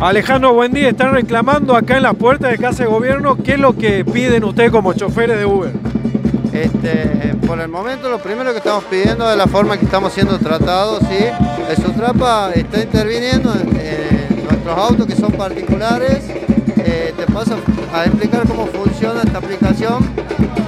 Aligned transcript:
Alejandro, 0.00 0.52
buen 0.52 0.72
día. 0.72 0.90
Están 0.90 1.12
reclamando 1.12 1.76
acá 1.76 1.96
en 1.96 2.02
las 2.02 2.14
puertas 2.14 2.50
de 2.50 2.58
Casa 2.58 2.82
de 2.82 2.90
Gobierno. 2.90 3.36
¿Qué 3.36 3.52
es 3.52 3.58
lo 3.58 3.74
que 3.74 4.04
piden 4.04 4.44
ustedes 4.44 4.70
como 4.70 4.92
choferes 4.92 5.38
de 5.38 5.46
Uber? 5.46 5.72
Este, 6.52 7.34
por 7.46 7.60
el 7.60 7.68
momento 7.68 8.08
lo 8.08 8.18
primero 8.18 8.52
que 8.52 8.58
estamos 8.58 8.84
pidiendo 8.84 9.30
es 9.30 9.36
la 9.36 9.46
forma 9.46 9.76
que 9.76 9.84
estamos 9.84 10.12
siendo 10.12 10.38
tratados, 10.38 11.00
¿sí? 11.08 11.24
El 11.68 11.76
Sutrapa 11.76 12.50
está 12.54 12.82
interviniendo 12.82 13.52
en, 13.54 14.44
nuestros 14.44 14.76
autos 14.76 15.06
que 15.06 15.16
son 15.16 15.32
particulares. 15.32 16.24
Eh, 16.76 17.14
te 17.16 17.26
paso 17.32 17.56
a 17.92 18.04
explicar 18.04 18.46
cómo 18.46 18.66
funciona 18.66 19.22
esta 19.22 19.38
aplicación. 19.38 20.04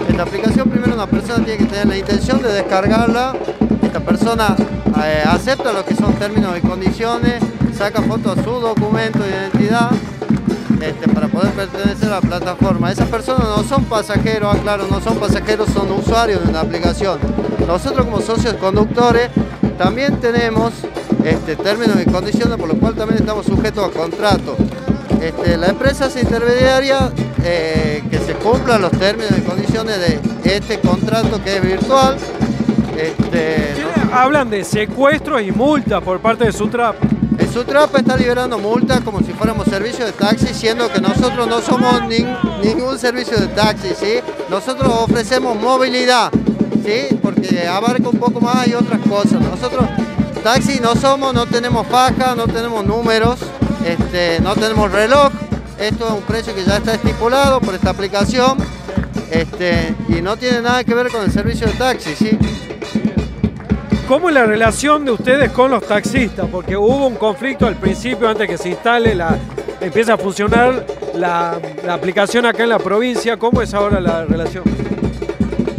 Esta 0.08 0.22
aplicación 0.22 0.70
primero 0.70 0.94
una 0.94 1.06
persona 1.06 1.44
tiene 1.44 1.58
que 1.58 1.66
tener 1.66 1.86
la 1.86 1.98
intención 1.98 2.40
de 2.40 2.52
descargarla. 2.52 3.34
Esta 3.82 4.00
persona 4.00 4.56
eh, 5.04 5.22
acepta 5.26 5.72
lo 5.72 5.84
que 5.84 5.94
son 5.94 6.14
términos 6.14 6.56
y 6.56 6.66
condiciones, 6.66 7.42
saca 7.76 8.00
fotos 8.02 8.38
a 8.38 8.42
su 8.42 8.50
documento 8.50 9.18
de 9.18 9.28
identidad 9.28 9.90
este, 10.80 11.08
para 11.08 11.28
poder 11.28 11.52
pertenecer 11.52 12.08
a 12.08 12.16
la 12.16 12.20
plataforma. 12.20 12.90
Esas 12.90 13.08
personas 13.08 13.46
no 13.46 13.62
son 13.64 13.84
pasajeros, 13.84 14.56
aclaro, 14.56 14.84
ah, 14.84 14.88
no 14.90 15.00
son 15.00 15.18
pasajeros, 15.18 15.68
son 15.70 15.90
usuarios 15.92 16.42
de 16.42 16.48
una 16.48 16.60
aplicación. 16.60 17.18
Nosotros 17.66 18.06
como 18.06 18.20
socios 18.20 18.54
conductores 18.54 19.30
también 19.76 20.18
tenemos 20.20 20.72
este, 21.24 21.56
términos 21.56 21.96
y 22.00 22.10
condiciones 22.10 22.56
por 22.56 22.68
lo 22.68 22.78
cual 22.78 22.94
también 22.94 23.20
estamos 23.20 23.44
sujetos 23.44 23.84
a 23.84 23.90
contrato. 23.90 24.56
Este, 25.20 25.56
la 25.56 25.66
empresa 25.66 26.06
es 26.06 26.16
intermediaria 26.16 27.12
eh, 27.44 28.02
que 28.10 28.18
se 28.18 28.34
cumplan 28.34 28.80
los 28.80 28.92
términos 28.92 29.32
y 29.36 29.42
condiciones 29.42 29.98
de 29.98 30.56
este 30.56 30.80
contrato 30.80 31.42
que 31.44 31.56
es 31.56 31.62
virtual. 31.62 32.16
Este, 32.96 33.74
Hablan 34.12 34.48
de 34.48 34.64
secuestros 34.64 35.42
y 35.42 35.52
multas 35.52 36.02
por 36.02 36.20
parte 36.20 36.44
de 36.46 36.52
Sutrap. 36.52 37.15
El 37.38 37.52
Sutrap 37.52 37.94
está 37.96 38.16
liberando 38.16 38.58
multas 38.58 39.00
como 39.00 39.20
si 39.20 39.32
fuéramos 39.32 39.66
servicio 39.66 40.04
de 40.06 40.12
taxi, 40.12 40.54
siendo 40.54 40.90
que 40.90 41.00
nosotros 41.00 41.46
no 41.46 41.60
somos 41.60 42.02
ningún 42.62 42.98
servicio 42.98 43.38
de 43.38 43.48
taxi, 43.48 43.88
¿sí? 43.98 44.20
Nosotros 44.48 44.90
ofrecemos 45.00 45.56
movilidad, 45.56 46.30
¿sí? 46.84 47.16
Porque 47.22 47.66
abarca 47.66 48.08
un 48.08 48.18
poco 48.18 48.40
más 48.40 48.66
y 48.68 48.74
otras 48.74 49.00
cosas. 49.08 49.40
Nosotros 49.40 49.84
taxi 50.42 50.80
no 50.80 50.94
somos, 50.94 51.34
no 51.34 51.46
tenemos 51.46 51.86
faja, 51.88 52.34
no 52.34 52.46
tenemos 52.46 52.84
números, 52.86 53.38
este, 53.84 54.40
no 54.40 54.54
tenemos 54.54 54.90
reloj. 54.90 55.30
Esto 55.78 56.06
es 56.06 56.12
un 56.12 56.22
precio 56.22 56.54
que 56.54 56.64
ya 56.64 56.78
está 56.78 56.94
estipulado 56.94 57.60
por 57.60 57.74
esta 57.74 57.90
aplicación 57.90 58.56
este, 59.30 59.94
y 60.08 60.22
no 60.22 60.36
tiene 60.36 60.62
nada 60.62 60.84
que 60.84 60.94
ver 60.94 61.10
con 61.10 61.22
el 61.22 61.30
servicio 61.30 61.66
de 61.66 61.74
taxi, 61.74 62.14
¿sí? 62.14 62.38
¿Cómo 64.08 64.28
es 64.28 64.36
la 64.36 64.46
relación 64.46 65.04
de 65.04 65.10
ustedes 65.10 65.50
con 65.50 65.68
los 65.68 65.84
taxistas? 65.84 66.48
Porque 66.48 66.76
hubo 66.76 67.08
un 67.08 67.16
conflicto 67.16 67.66
al 67.66 67.74
principio, 67.74 68.28
antes 68.28 68.48
que 68.48 68.56
se 68.56 68.68
instale, 68.68 69.16
la, 69.16 69.36
empieza 69.80 70.14
a 70.14 70.16
funcionar 70.16 70.86
la, 71.12 71.60
aplicación 71.88 72.46
acá 72.46 72.62
en 72.62 72.68
la 72.68 72.78
provincia. 72.78 73.36
¿Cómo 73.36 73.62
es 73.62 73.74
ahora 73.74 74.00
la 74.00 74.24
relación? 74.24 74.62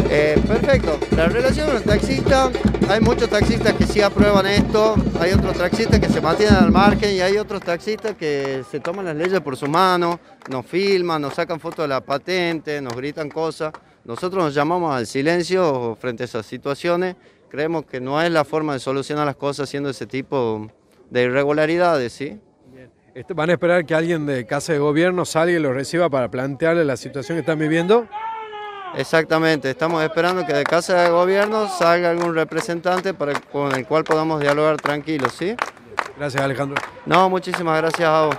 Eh, 0.09 0.37
perfecto. 0.45 0.99
La 1.15 1.27
relación 1.27 1.67
con 1.67 1.75
los 1.75 1.85
taxistas, 1.85 2.51
hay 2.89 2.99
muchos 2.99 3.29
taxistas 3.29 3.73
que 3.75 3.85
sí 3.85 4.01
aprueban 4.01 4.45
esto, 4.45 4.95
hay 5.21 5.31
otros 5.31 5.57
taxistas 5.57 5.97
que 6.01 6.09
se 6.09 6.19
mantienen 6.19 6.55
al 6.55 6.71
margen 6.71 7.15
y 7.15 7.21
hay 7.21 7.37
otros 7.37 7.61
taxistas 7.61 8.15
que 8.17 8.61
se 8.69 8.81
toman 8.81 9.05
las 9.05 9.15
leyes 9.15 9.39
por 9.39 9.55
su 9.55 9.67
mano, 9.67 10.19
nos 10.49 10.65
filman, 10.65 11.21
nos 11.21 11.33
sacan 11.33 11.61
fotos 11.61 11.85
de 11.85 11.87
la 11.87 12.01
patente, 12.01 12.81
nos 12.81 12.93
gritan 12.93 13.29
cosas. 13.29 13.71
Nosotros 14.03 14.43
nos 14.43 14.53
llamamos 14.53 14.93
al 14.93 15.07
silencio 15.07 15.97
frente 15.99 16.23
a 16.23 16.25
esas 16.25 16.45
situaciones 16.45 17.15
Creemos 17.49 17.85
que 17.85 18.01
no 18.01 18.21
es 18.21 18.31
la 18.31 18.43
forma 18.43 18.73
de 18.73 18.79
solucionar 18.79 19.25
las 19.25 19.35
cosas 19.35 19.69
haciendo 19.69 19.89
ese 19.89 20.05
tipo 20.05 20.67
de 21.09 21.23
irregularidades, 21.23 22.13
¿sí? 22.13 22.39
Este, 23.13 23.33
¿Van 23.33 23.49
a 23.49 23.53
esperar 23.53 23.85
que 23.85 23.95
alguien 23.95 24.25
de 24.25 24.45
Casa 24.45 24.73
de 24.73 24.79
Gobierno 24.79 25.25
salga 25.25 25.53
y 25.53 25.59
lo 25.59 25.73
reciba 25.73 26.09
para 26.09 26.29
plantearle 26.29 26.85
la 26.85 26.97
situación 26.97 27.37
que 27.37 27.39
están 27.39 27.57
viviendo? 27.57 28.07
Exactamente, 28.95 29.69
estamos 29.69 30.03
esperando 30.03 30.45
que 30.45 30.53
de 30.53 30.63
Casa 30.63 31.03
de 31.03 31.09
Gobierno 31.09 31.67
salga 31.67 32.09
algún 32.09 32.35
representante 32.35 33.13
para, 33.13 33.33
con 33.39 33.73
el 33.75 33.87
cual 33.87 34.03
podamos 34.03 34.39
dialogar 34.39 34.77
tranquilos, 34.77 35.33
¿sí? 35.33 35.55
Gracias 36.17 36.43
Alejandro. 36.43 36.81
No, 37.05 37.29
muchísimas 37.29 37.77
gracias 37.81 38.07
a 38.07 38.25
vos. 38.27 38.35